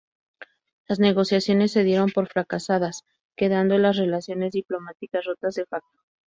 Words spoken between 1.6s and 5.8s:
se dieron por fracasadas, quedando las relaciones diplomáticas rotas de